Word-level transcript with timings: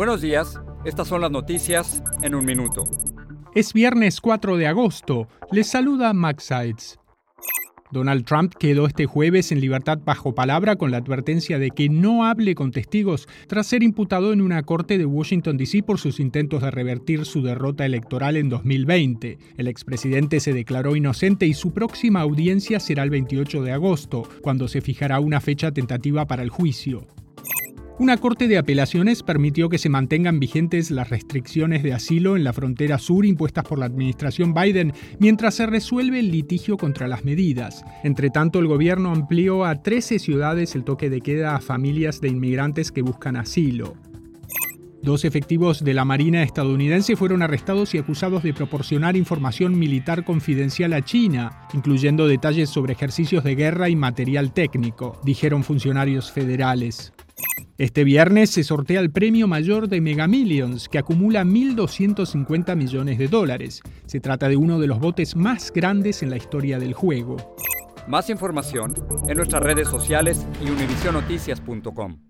Buenos 0.00 0.22
días, 0.22 0.58
estas 0.86 1.08
son 1.08 1.20
las 1.20 1.30
noticias 1.30 2.02
en 2.22 2.34
un 2.34 2.46
minuto. 2.46 2.84
Es 3.54 3.74
viernes 3.74 4.22
4 4.22 4.56
de 4.56 4.66
agosto. 4.66 5.28
Les 5.52 5.66
saluda 5.66 6.14
Max 6.14 6.44
Sides. 6.44 6.98
Donald 7.90 8.24
Trump 8.24 8.54
quedó 8.58 8.86
este 8.86 9.04
jueves 9.04 9.52
en 9.52 9.60
libertad 9.60 9.98
bajo 10.02 10.34
palabra 10.34 10.76
con 10.76 10.90
la 10.90 10.96
advertencia 10.96 11.58
de 11.58 11.70
que 11.70 11.90
no 11.90 12.24
hable 12.24 12.54
con 12.54 12.70
testigos 12.70 13.28
tras 13.46 13.66
ser 13.66 13.82
imputado 13.82 14.32
en 14.32 14.40
una 14.40 14.62
corte 14.62 14.96
de 14.96 15.04
Washington, 15.04 15.58
D.C. 15.58 15.82
por 15.82 15.98
sus 15.98 16.18
intentos 16.18 16.62
de 16.62 16.70
revertir 16.70 17.26
su 17.26 17.42
derrota 17.42 17.84
electoral 17.84 18.38
en 18.38 18.48
2020. 18.48 19.36
El 19.58 19.68
expresidente 19.68 20.40
se 20.40 20.54
declaró 20.54 20.96
inocente 20.96 21.44
y 21.44 21.52
su 21.52 21.74
próxima 21.74 22.22
audiencia 22.22 22.80
será 22.80 23.02
el 23.02 23.10
28 23.10 23.62
de 23.64 23.72
agosto, 23.72 24.22
cuando 24.40 24.66
se 24.66 24.80
fijará 24.80 25.20
una 25.20 25.42
fecha 25.42 25.72
tentativa 25.72 26.26
para 26.26 26.42
el 26.42 26.48
juicio. 26.48 27.06
Una 28.00 28.16
corte 28.16 28.48
de 28.48 28.56
apelaciones 28.56 29.22
permitió 29.22 29.68
que 29.68 29.76
se 29.76 29.90
mantengan 29.90 30.40
vigentes 30.40 30.90
las 30.90 31.10
restricciones 31.10 31.82
de 31.82 31.92
asilo 31.92 32.34
en 32.34 32.44
la 32.44 32.54
frontera 32.54 32.96
sur 32.96 33.26
impuestas 33.26 33.62
por 33.64 33.78
la 33.78 33.84
administración 33.84 34.54
Biden 34.54 34.94
mientras 35.18 35.56
se 35.56 35.66
resuelve 35.66 36.20
el 36.20 36.30
litigio 36.30 36.78
contra 36.78 37.08
las 37.08 37.26
medidas. 37.26 37.84
Entre 38.02 38.30
tanto, 38.30 38.58
el 38.58 38.68
gobierno 38.68 39.12
amplió 39.12 39.66
a 39.66 39.82
13 39.82 40.18
ciudades 40.18 40.74
el 40.74 40.84
toque 40.84 41.10
de 41.10 41.20
queda 41.20 41.54
a 41.54 41.60
familias 41.60 42.22
de 42.22 42.28
inmigrantes 42.28 42.90
que 42.90 43.02
buscan 43.02 43.36
asilo. 43.36 43.92
Dos 45.02 45.26
efectivos 45.26 45.84
de 45.84 45.92
la 45.92 46.06
Marina 46.06 46.42
estadounidense 46.42 47.16
fueron 47.16 47.42
arrestados 47.42 47.94
y 47.94 47.98
acusados 47.98 48.42
de 48.42 48.54
proporcionar 48.54 49.14
información 49.14 49.78
militar 49.78 50.24
confidencial 50.24 50.94
a 50.94 51.04
China, 51.04 51.68
incluyendo 51.74 52.26
detalles 52.26 52.70
sobre 52.70 52.94
ejercicios 52.94 53.44
de 53.44 53.56
guerra 53.56 53.90
y 53.90 53.96
material 53.96 54.54
técnico, 54.54 55.20
dijeron 55.22 55.64
funcionarios 55.64 56.32
federales. 56.32 57.12
Este 57.80 58.04
viernes 58.04 58.50
se 58.50 58.62
sortea 58.62 59.00
el 59.00 59.10
premio 59.10 59.48
mayor 59.48 59.88
de 59.88 60.02
Mega 60.02 60.26
Millions, 60.26 60.86
que 60.86 60.98
acumula 60.98 61.44
1.250 61.44 62.76
millones 62.76 63.16
de 63.16 63.26
dólares. 63.26 63.80
Se 64.04 64.20
trata 64.20 64.50
de 64.50 64.56
uno 64.56 64.78
de 64.78 64.86
los 64.86 64.98
botes 64.98 65.34
más 65.34 65.72
grandes 65.72 66.22
en 66.22 66.28
la 66.28 66.36
historia 66.36 66.78
del 66.78 66.92
juego. 66.92 67.38
Más 68.06 68.28
información 68.28 68.92
en 69.26 69.34
nuestras 69.34 69.62
redes 69.62 69.88
sociales 69.88 70.46
y 70.62 70.68
univisionoticias.com. 70.68 72.29